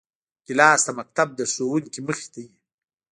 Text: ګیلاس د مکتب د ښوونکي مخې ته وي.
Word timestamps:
ګیلاس 0.45 0.81
د 0.87 0.89
مکتب 0.99 1.27
د 1.35 1.41
ښوونکي 1.51 1.99
مخې 2.07 2.27
ته 2.33 2.39
وي. 2.45 2.55